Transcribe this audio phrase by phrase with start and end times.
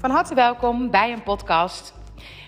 [0.00, 1.94] Van harte welkom bij een podcast.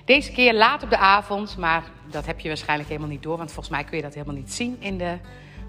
[0.05, 3.53] Deze keer laat op de avond, maar dat heb je waarschijnlijk helemaal niet door, want
[3.53, 5.19] volgens mij kun je dat helemaal niet zien in de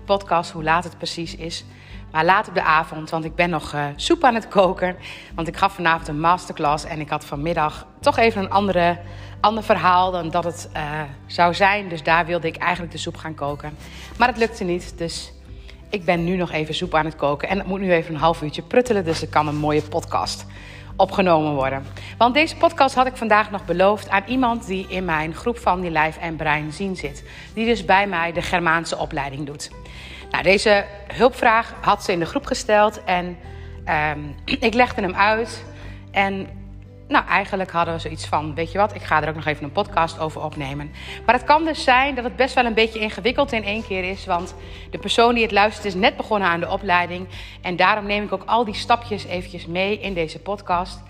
[0.05, 1.65] podcast, hoe laat het precies is.
[2.11, 4.95] Maar laat op de avond, want ik ben nog uh, soep aan het koken.
[5.35, 8.99] Want ik gaf vanavond een masterclass en ik had vanmiddag toch even een andere,
[9.41, 11.89] ander verhaal dan dat het uh, zou zijn.
[11.89, 13.77] Dus daar wilde ik eigenlijk de soep gaan koken.
[14.17, 15.33] Maar het lukte niet, dus
[15.89, 17.49] ik ben nu nog even soep aan het koken.
[17.49, 20.45] En het moet nu even een half uurtje pruttelen, dus er kan een mooie podcast
[20.95, 21.85] opgenomen worden.
[22.17, 25.81] Want deze podcast had ik vandaag nog beloofd aan iemand die in mijn groep van
[25.81, 27.23] die lijf en brein zien zit.
[27.53, 29.69] Die dus bij mij de Germaanse opleiding doet.
[30.31, 33.37] Nou, deze hulpvraag had ze in de groep gesteld en
[34.15, 34.35] um,
[34.67, 35.63] ik legde hem uit.
[36.11, 36.47] En
[37.13, 39.63] nou, eigenlijk hadden we zoiets van: weet je wat, ik ga er ook nog even
[39.63, 40.91] een podcast over opnemen.
[41.25, 44.03] Maar het kan dus zijn dat het best wel een beetje ingewikkeld in één keer
[44.03, 44.25] is.
[44.25, 44.55] Want
[44.91, 47.27] de persoon die het luistert is net begonnen aan de opleiding.
[47.61, 51.01] En daarom neem ik ook al die stapjes eventjes mee in deze podcast.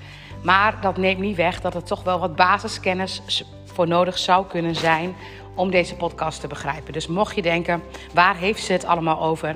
[0.43, 3.21] Maar dat neemt niet weg dat er toch wel wat basiskennis
[3.65, 5.15] voor nodig zou kunnen zijn
[5.55, 6.93] om deze podcast te begrijpen.
[6.93, 9.55] Dus mocht je denken, waar heeft ze het allemaal over?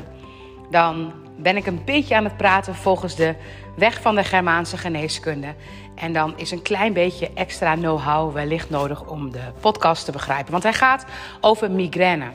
[0.69, 3.35] Dan ben ik een beetje aan het praten volgens de
[3.75, 5.53] weg van de Germaanse geneeskunde.
[5.95, 10.51] En dan is een klein beetje extra know-how wellicht nodig om de podcast te begrijpen.
[10.51, 11.05] Want hij gaat
[11.41, 12.25] over migraine.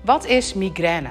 [0.00, 1.08] Wat is migraine?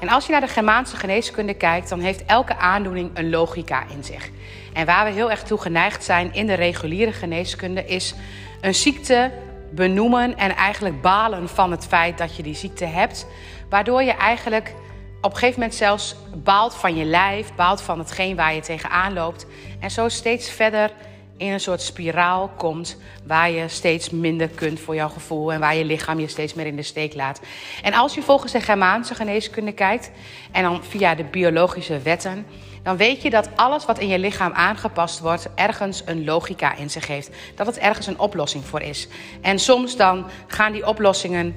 [0.00, 4.04] En als je naar de Germaanse geneeskunde kijkt, dan heeft elke aandoening een logica in
[4.04, 4.30] zich.
[4.72, 8.14] En waar we heel erg toe geneigd zijn in de reguliere geneeskunde, is
[8.60, 9.30] een ziekte
[9.70, 13.26] benoemen en eigenlijk balen van het feit dat je die ziekte hebt.
[13.68, 14.74] Waardoor je eigenlijk
[15.20, 19.12] op een gegeven moment zelfs baalt van je lijf, baalt van hetgeen waar je tegenaan
[19.12, 19.46] loopt.
[19.80, 20.90] En zo steeds verder
[21.36, 25.76] in een soort spiraal komt waar je steeds minder kunt voor jouw gevoel en waar
[25.76, 27.40] je lichaam je steeds meer in de steek laat.
[27.82, 30.10] En als je volgens de Germaanse geneeskunde kijkt
[30.52, 32.46] en dan via de biologische wetten,
[32.82, 36.90] dan weet je dat alles wat in je lichaam aangepast wordt ergens een logica in
[36.90, 37.30] zich heeft.
[37.54, 39.08] Dat het ergens een oplossing voor is.
[39.40, 41.56] En soms dan gaan die oplossingen.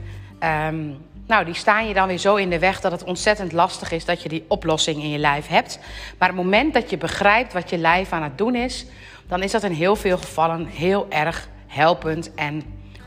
[0.68, 3.92] Um, nou, die staan je dan weer zo in de weg dat het ontzettend lastig
[3.92, 5.80] is dat je die oplossing in je lijf hebt.
[6.18, 8.86] Maar het moment dat je begrijpt wat je lijf aan het doen is,
[9.28, 12.64] dan is dat in heel veel gevallen heel erg helpend en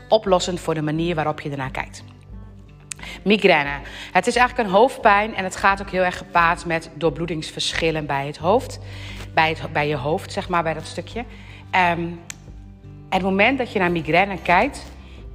[0.09, 2.03] oplossend voor de manier waarop je ernaar kijkt.
[3.23, 3.79] Migraine.
[4.11, 8.25] Het is eigenlijk een hoofdpijn en het gaat ook heel erg gepaard met doorbloedingsverschillen bij
[8.25, 8.79] het hoofd.
[9.33, 11.25] Bij, bij je hoofd, zeg maar, bij dat stukje.
[11.97, 12.19] Um,
[13.09, 14.83] het moment dat je naar migraine kijkt,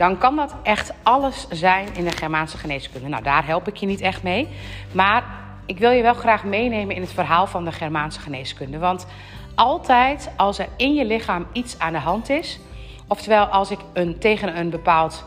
[0.01, 3.09] dan kan dat echt alles zijn in de Germaanse geneeskunde.
[3.09, 4.49] Nou, daar help ik je niet echt mee.
[4.93, 5.25] Maar
[5.67, 8.79] ik wil je wel graag meenemen in het verhaal van de Germaanse geneeskunde.
[8.79, 9.07] Want
[9.55, 12.61] altijd als er in je lichaam iets aan de hand is,
[13.07, 15.25] oftewel als ik een, tegen een bepaald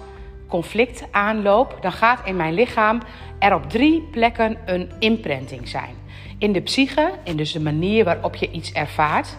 [0.47, 3.01] conflict aanloop, dan gaat in mijn lichaam
[3.39, 5.95] er op drie plekken een imprinting zijn.
[6.37, 9.37] In de psyche, in dus de manier waarop je iets ervaart,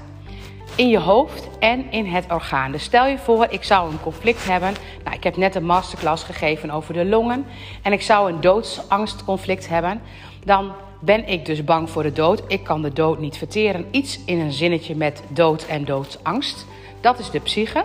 [0.76, 2.72] in je hoofd en in het orgaan.
[2.72, 4.74] Dus stel je voor, ik zou een conflict hebben.
[5.04, 7.46] Nou, ik heb net een masterclass gegeven over de longen.
[7.82, 10.00] En ik zou een doodsangstconflict hebben.
[10.44, 12.42] Dan ben ik dus bang voor de dood.
[12.48, 13.86] Ik kan de dood niet verteren.
[13.90, 16.66] Iets in een zinnetje met dood en doodsangst.
[17.00, 17.84] Dat is de psyche.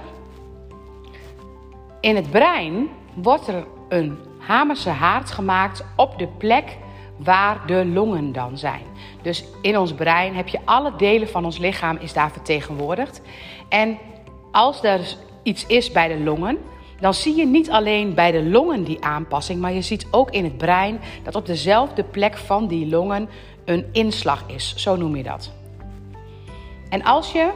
[2.01, 6.77] In het brein wordt er een hamerse haard gemaakt op de plek
[7.17, 8.81] waar de longen dan zijn.
[9.21, 13.21] Dus in ons brein heb je alle delen van ons lichaam is daar vertegenwoordigd.
[13.69, 13.97] En
[14.51, 16.57] als er iets is bij de longen,
[16.99, 20.43] dan zie je niet alleen bij de longen die aanpassing, maar je ziet ook in
[20.43, 23.29] het brein dat op dezelfde plek van die longen
[23.65, 24.73] een inslag is.
[24.75, 25.51] Zo noem je dat.
[26.89, 27.49] En als je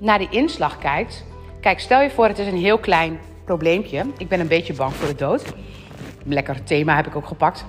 [0.00, 1.24] naar die inslag kijkt,
[1.60, 4.06] kijk, stel je voor, het is een heel klein probleempje.
[4.18, 5.54] Ik ben een beetje bang voor de dood.
[6.24, 7.66] Lekker thema heb ik ook gepakt.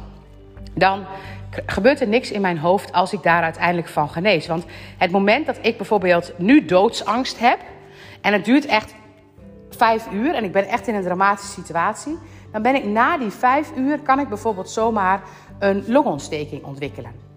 [0.74, 1.06] Dan
[1.66, 4.48] gebeurt er niks in mijn hoofd als ik daar uiteindelijk van genees.
[4.48, 4.66] Want
[4.98, 7.60] het moment dat ik bijvoorbeeld nu doodsangst heb
[8.22, 8.96] en het duurt echt
[9.70, 12.18] vijf uur en ik ben echt in een dramatische situatie,
[12.52, 15.22] dan ben ik na die vijf uur kan ik bijvoorbeeld zomaar
[15.60, 17.30] een longontsteking ontwikkelen.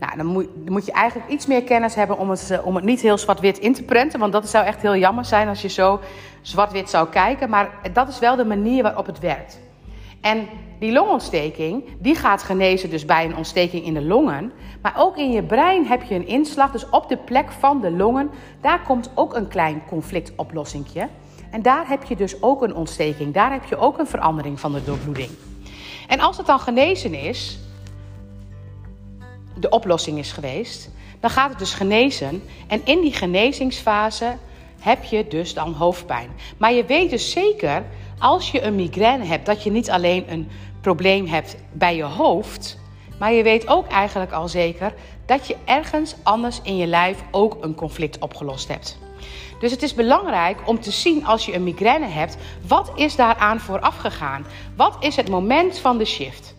[0.00, 3.00] Nou, dan moet, je eigenlijk iets meer kennis hebben om het, eh, om het niet
[3.00, 4.20] heel zwart-wit in te prenten.
[4.20, 6.00] Want dat zou echt heel jammer zijn als je zo
[6.42, 7.50] zwart-wit zou kijken.
[7.50, 9.60] Maar dat is wel de manier waarop het werkt.
[10.20, 10.48] En
[10.78, 14.52] die longontsteking, die gaat genezen dus bij een ontsteking in de longen.
[14.82, 16.70] Maar ook in je brein heb je een inslag.
[16.70, 18.30] Dus op de plek van de longen,
[18.60, 21.08] daar komt ook een klein conflictoplossingje.
[21.50, 23.34] En daar heb je dus ook een ontsteking.
[23.34, 25.30] Daar heb je ook een verandering van de doorbloeding.
[26.06, 27.58] En als het dan genezen is,
[29.54, 30.90] de oplossing is geweest,
[31.20, 32.42] dan gaat het dus genezen.
[32.66, 34.36] En in die genezingsfase
[34.78, 36.30] heb je dus dan hoofdpijn.
[36.56, 37.84] Maar je weet dus zeker,
[38.18, 40.48] als je een migraine hebt, dat je niet alleen een
[40.80, 42.78] probleem hebt bij je hoofd,
[43.18, 44.94] maar je weet ook eigenlijk al zeker
[45.26, 48.98] dat je ergens anders in je lijf ook een conflict opgelost hebt.
[49.60, 52.36] Dus het is belangrijk om te zien als je een migraine hebt,
[52.66, 54.46] wat is daaraan vooraf gegaan?
[54.76, 56.56] Wat is het moment van de shift?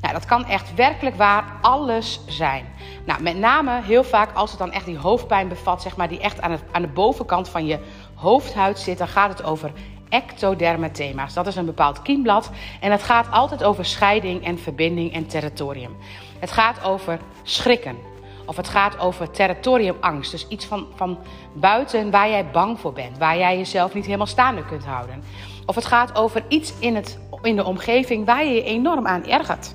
[0.00, 2.64] Nou, dat kan echt werkelijk waar alles zijn.
[3.06, 6.20] Nou, met name heel vaak als het dan echt die hoofdpijn bevat, zeg maar, die
[6.20, 7.78] echt aan, het, aan de bovenkant van je
[8.14, 9.72] hoofdhuid zit, dan gaat het over
[10.12, 11.34] ectodermathema's.
[11.34, 12.50] Dat is een bepaald kiemblad
[12.80, 15.96] en het gaat altijd over scheiding en verbinding en territorium.
[16.38, 17.96] Het gaat over schrikken.
[18.46, 20.30] Of het gaat over territoriumangst.
[20.30, 21.18] Dus iets van, van
[21.52, 23.18] buiten waar jij bang voor bent.
[23.18, 25.22] Waar jij jezelf niet helemaal staande kunt houden.
[25.66, 29.26] Of het gaat over iets in, het, in de omgeving waar je je enorm aan
[29.26, 29.74] ergert.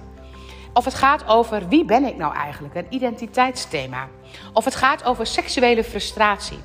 [0.74, 4.08] Of het gaat over wie ben ik nou eigenlijk, een identiteitsthema.
[4.54, 6.60] Of het gaat over seksuele frustratie.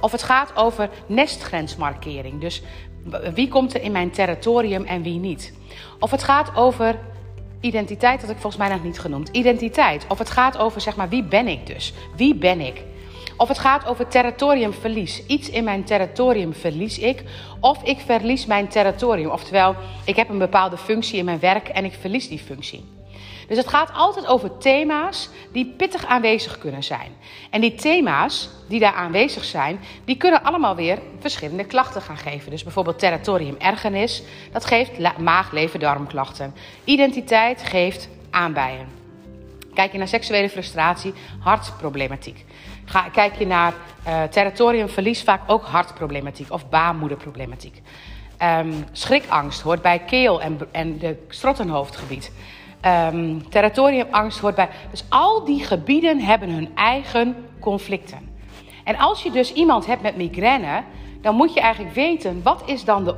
[0.00, 2.40] Of het gaat over nestgrensmarkering.
[2.40, 2.62] Dus
[3.34, 5.54] wie komt er in mijn territorium en wie niet.
[5.98, 6.98] Of het gaat over
[7.60, 9.28] identiteit, dat ik volgens mij nog niet genoemd.
[9.28, 10.04] Identiteit.
[10.08, 11.92] Of het gaat over, zeg maar, wie ben ik dus?
[12.16, 12.84] Wie ben ik?
[13.36, 15.26] Of het gaat over territoriumverlies.
[15.26, 17.24] Iets in mijn territorium verlies ik.
[17.60, 19.30] Of ik verlies mijn territorium.
[19.30, 22.84] Oftewel, ik heb een bepaalde functie in mijn werk en ik verlies die functie.
[23.48, 27.12] Dus het gaat altijd over thema's die pittig aanwezig kunnen zijn.
[27.50, 32.50] En die thema's die daar aanwezig zijn, die kunnen allemaal weer verschillende klachten gaan geven.
[32.50, 34.22] Dus bijvoorbeeld territorium ergernis,
[34.52, 36.54] dat geeft maag, lever, darmklachten.
[36.84, 38.86] Identiteit geeft aanbijen.
[39.74, 42.44] Kijk je naar seksuele frustratie, hartproblematiek.
[42.84, 43.72] Ga, kijk je naar
[44.06, 47.82] uh, territoriumverlies, vaak ook hartproblematiek of baarmoederproblematiek.
[48.42, 52.30] Um, schrikangst hoort bij keel en, en de strottenhoofdgebied.
[52.88, 54.68] Um, territoriumangst hoort bij.
[54.90, 58.28] Dus al die gebieden hebben hun eigen conflicten.
[58.84, 60.82] En als je dus iemand hebt met migraine,
[61.20, 63.14] dan moet je eigenlijk weten wat is dan de,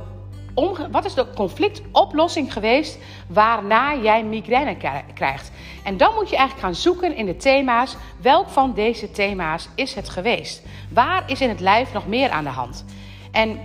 [0.91, 4.77] wat is de conflictoplossing geweest waarna jij migraine
[5.13, 5.51] krijgt.
[5.83, 7.95] En dan moet je eigenlijk gaan zoeken in de thema's.
[8.21, 10.63] Welk van deze thema's is het geweest?
[10.89, 12.85] Waar is in het lijf nog meer aan de hand?
[13.31, 13.59] En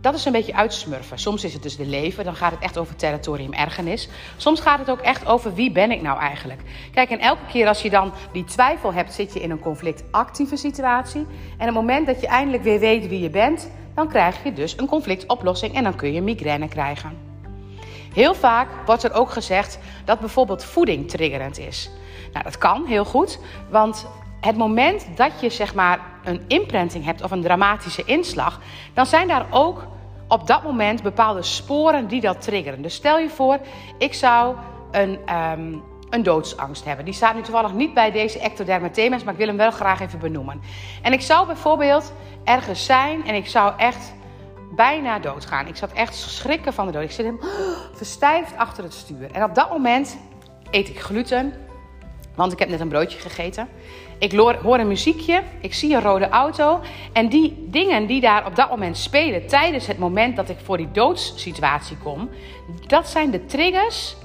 [0.00, 1.18] dat is een beetje uitsmurfen.
[1.18, 4.08] Soms is het dus de leven, dan gaat het echt over territorium ergernis.
[4.36, 6.60] Soms gaat het ook echt over wie ben ik nou eigenlijk.
[6.92, 10.56] Kijk, en elke keer als je dan die twijfel hebt, zit je in een conflictactieve
[10.56, 11.26] situatie.
[11.58, 14.78] En het moment dat je eindelijk weer weet wie je bent, dan krijg je dus
[14.78, 17.16] een conflictoplossing en dan kun je migraine krijgen.
[18.12, 21.90] Heel vaak wordt er ook gezegd dat bijvoorbeeld voeding triggerend is.
[22.32, 23.38] Nou, dat kan heel goed,
[23.70, 24.06] want
[24.40, 28.60] het moment dat je zeg maar een imprinting hebt of een dramatische inslag,
[28.94, 29.86] dan zijn daar ook
[30.28, 32.82] op dat moment bepaalde sporen die dat triggeren.
[32.82, 33.58] Dus stel je voor,
[33.98, 34.56] ik zou
[34.90, 37.04] een, um, een doodsangst hebben.
[37.04, 40.18] Die staat nu toevallig niet bij deze ectodermatemes, maar ik wil hem wel graag even
[40.18, 40.60] benoemen.
[41.02, 42.12] En ik zou bijvoorbeeld
[42.44, 44.14] ergens zijn en ik zou echt
[44.76, 45.66] bijna doodgaan.
[45.66, 47.02] Ik zat echt schrikken van de dood.
[47.02, 47.40] Ik zit hem
[47.94, 49.30] verstijfd achter het stuur.
[49.32, 50.18] En op dat moment
[50.70, 51.52] eet ik gluten,
[52.38, 53.68] want ik heb net een broodje gegeten.
[54.18, 56.80] Ik hoor een muziekje, ik zie een rode auto.
[57.12, 60.76] En die dingen die daar op dat moment spelen tijdens het moment dat ik voor
[60.76, 62.30] die doodssituatie kom,
[62.86, 64.16] dat zijn de triggers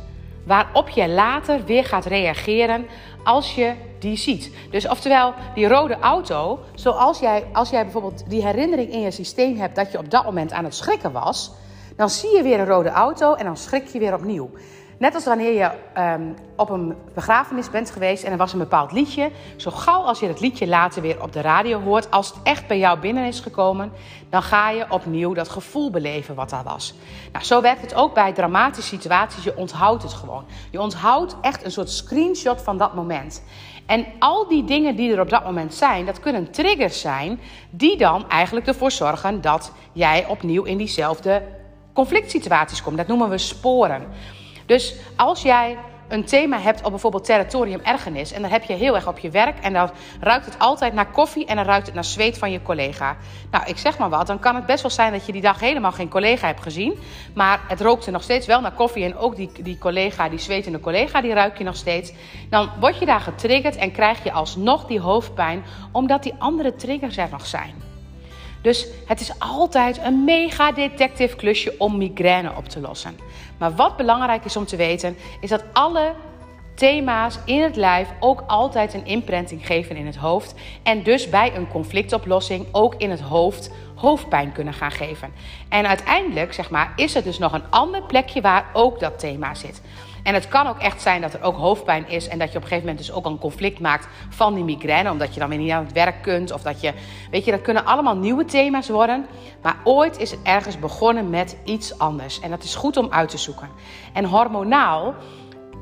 [0.46, 2.86] waarop je later weer gaat reageren
[3.24, 4.52] als je die ziet.
[4.72, 9.58] Dus oftewel, die rode auto, zoals jij, als jij bijvoorbeeld die herinnering in je systeem
[9.58, 11.52] hebt dat je op dat moment aan het schrikken was,
[11.96, 14.50] dan zie je weer een rode auto en dan schrik je weer opnieuw.
[15.04, 15.72] Net als wanneer je
[16.02, 19.32] um, op een begrafenis bent geweest en er was een bepaald liedje.
[19.56, 22.68] Zo gauw als je het liedje later weer op de radio hoort, als het echt
[22.68, 23.92] bij jou binnen is gekomen,
[24.30, 26.94] dan ga je opnieuw dat gevoel beleven wat daar was.
[27.32, 29.44] Nou, zo werkt het ook bij dramatische situaties.
[29.44, 30.46] Je onthoudt het gewoon.
[30.72, 33.44] Je onthoudt echt een soort screenshot van dat moment.
[33.86, 37.98] En al die dingen die er op dat moment zijn, dat kunnen triggers zijn die
[37.98, 41.42] dan eigenlijk ervoor zorgen dat jij opnieuw in diezelfde
[41.94, 42.98] conflict situaties komt.
[42.98, 44.08] Dat noemen we sporen.
[44.74, 45.78] Dus als jij
[46.08, 49.30] een thema hebt op bijvoorbeeld territorium ergernis en dan heb je heel erg op je
[49.30, 49.90] werk en dan
[50.20, 53.18] ruikt het altijd naar koffie en dan ruikt het naar zweet van je collega.
[53.52, 55.60] Nou, ik zeg maar wat, dan kan het best wel zijn dat je die dag
[55.60, 57.00] helemaal geen collega hebt gezien,
[57.34, 60.80] maar het rookte nog steeds wel naar koffie en ook die, die collega, die zwetende
[60.80, 62.14] collega, die ruik je nog steeds.
[62.50, 67.18] Dan word je daar getriggerd en krijg je alsnog die hoofdpijn omdat die andere triggers
[67.18, 67.93] er nog zijn.
[68.64, 73.18] Dus het is altijd een mega detective klusje om migraine op te lossen.
[73.58, 76.14] Maar wat belangrijk is om te weten, is dat alle
[76.74, 80.56] thema's in het lijf ook altijd een imprinting geven in het hoofd.
[80.84, 85.34] En dus bij een conflictoplossing ook in het hoofd hoofdpijn kunnen gaan geven.
[85.70, 89.54] En uiteindelijk, zeg maar, is er dus nog een ander plekje waar ook dat thema
[89.54, 89.82] zit.
[90.24, 92.62] En het kan ook echt zijn dat er ook hoofdpijn is en dat je op
[92.64, 95.58] een gegeven moment dus ook een conflict maakt van die migraine, omdat je dan weer
[95.58, 96.94] niet aan het werk kunt of dat je,
[97.32, 99.26] weet je, dat kunnen allemaal nieuwe thema's worden.
[99.62, 103.30] Maar ooit is het ergens begonnen met iets anders en dat is goed om uit
[103.30, 103.70] te zoeken.
[104.14, 105.14] En hormonaal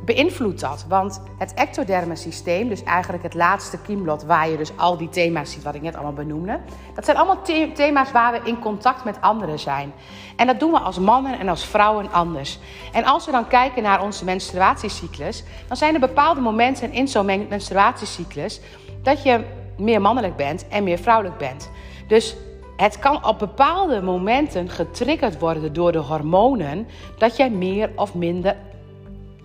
[0.06, 0.86] beïnvloedt dat.
[0.88, 5.52] Want het ectoderme systeem, dus eigenlijk het laatste kiemblad waar je dus al die thema's
[5.52, 6.60] ziet wat ik net allemaal benoemde.
[6.96, 7.42] Dat zijn allemaal
[7.74, 9.94] thema's waar we in contact met anderen zijn.
[10.36, 12.60] En dat doen we als mannen en als vrouwen anders.
[12.92, 17.26] En als we dan kijken naar onze menstruatiecyclus, dan zijn er bepaalde momenten in zo'n
[17.26, 18.60] menstruatiecyclus
[19.04, 19.46] dat je
[19.78, 21.72] meer mannelijk bent en meer vrouwelijk bent.
[22.08, 22.36] Dus
[22.78, 28.56] het kan op bepaalde momenten getriggerd worden door de hormonen dat jij meer of minder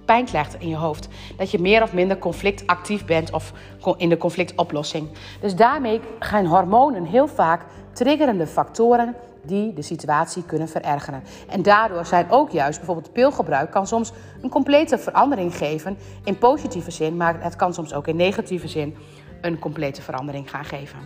[0.06, 1.08] pijn krijgt in je hoofd.
[1.36, 3.52] Dat je meer of minder conflictactief bent of
[3.96, 5.08] in de conflictoplossing.
[5.40, 11.22] Dus daarmee gaan hormonen heel vaak triggerende factoren die de situatie kunnen verergeren.
[11.48, 16.90] En daardoor zijn ook juist bijvoorbeeld pilgebruik kan soms een complete verandering geven in positieve
[16.90, 18.96] zin, maar het kan soms ook in negatieve zin
[19.40, 20.98] een complete verandering gaan geven.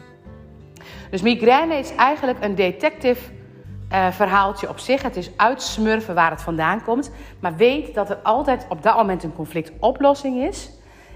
[1.10, 3.20] Dus migraine is eigenlijk een detective
[3.92, 5.02] uh, verhaaltje op zich.
[5.02, 7.10] Het is uitsmurven waar het vandaan komt.
[7.40, 10.70] Maar weet dat er altijd op dat moment een conflictoplossing is.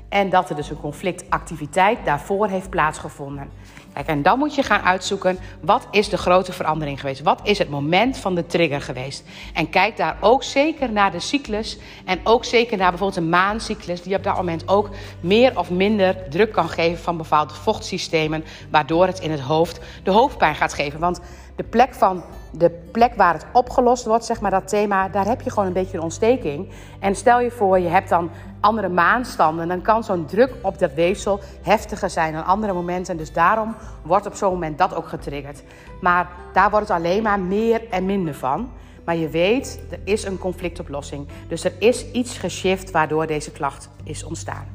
[0.09, 3.51] En dat er dus een conflictactiviteit daarvoor heeft plaatsgevonden.
[3.95, 7.23] Kijk, en dan moet je gaan uitzoeken wat is de grote verandering geweest?
[7.23, 9.25] Wat is het moment van de trigger geweest?
[9.53, 14.03] En kijk daar ook zeker naar de cyclus en ook zeker naar bijvoorbeeld een maancyclus
[14.03, 14.91] die op dat moment ook
[15.21, 20.11] meer of minder druk kan geven van bepaalde vochtsystemen, waardoor het in het hoofd de
[20.11, 21.01] hoofdpijn gaat geven.
[21.01, 21.21] Want
[21.57, 25.41] de plek van de plek waar het opgelost wordt, zeg maar dat thema, daar heb
[25.41, 26.69] je gewoon een beetje een ontsteking.
[27.01, 28.31] En stel je voor, je hebt dan
[28.61, 33.17] andere maanstanden, dan kan zo'n druk op dat weefsel heftiger zijn dan andere momenten.
[33.17, 35.63] Dus daarom wordt op zo'n moment dat ook getriggerd.
[36.01, 38.71] Maar daar wordt het alleen maar meer en minder van.
[39.05, 41.29] Maar je weet, er is een conflictoplossing.
[41.49, 44.67] Dus er is iets geshift waardoor deze klacht is ontstaan.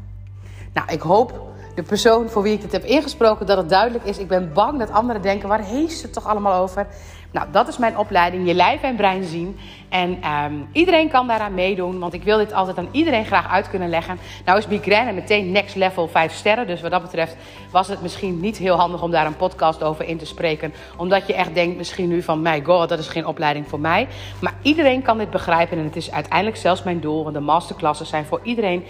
[0.73, 1.47] Nou, ik hoop
[1.79, 4.17] de persoon voor wie ik het heb ingesproken dat het duidelijk is.
[4.17, 6.87] Ik ben bang dat anderen denken, waar heeft het toch allemaal over?
[7.31, 9.59] Nou, dat is mijn opleiding, je lijf en brein zien.
[9.89, 13.69] En ehm, iedereen kan daaraan meedoen, want ik wil dit altijd aan iedereen graag uit
[13.69, 14.19] kunnen leggen.
[14.45, 17.35] Nou is migraine meteen next level 5 sterren, dus wat dat betreft
[17.71, 20.73] was het misschien niet heel handig om daar een podcast over in te spreken.
[20.97, 24.07] Omdat je echt denkt misschien nu van, my god, dat is geen opleiding voor mij.
[24.41, 28.09] Maar iedereen kan dit begrijpen en het is uiteindelijk zelfs mijn doel, want de masterclasses
[28.09, 28.83] zijn voor iedereen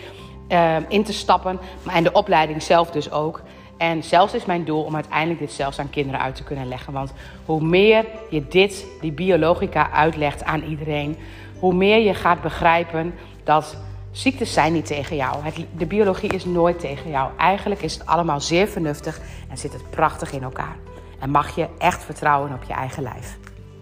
[0.49, 1.59] ehm, in te stappen.
[1.83, 3.41] Maar en de opleiding zelf dus ook.
[3.77, 6.93] En zelfs is mijn doel om uiteindelijk dit zelfs aan kinderen uit te kunnen leggen.
[6.93, 7.13] Want
[7.45, 11.17] hoe meer je dit, die biologica, uitlegt aan iedereen,
[11.59, 13.13] hoe meer je gaat begrijpen
[13.43, 13.77] dat
[14.11, 15.35] ziektes zijn niet tegen jou.
[15.77, 17.31] de biologie is nooit tegen jou.
[17.37, 20.75] Eigenlijk is het allemaal zeer vernuftig en zit het prachtig in elkaar.
[21.19, 23.37] En mag je echt vertrouwen op je eigen lijf.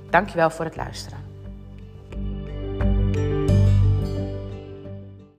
[0.09, 1.26] Dankjewel voor het luisteren.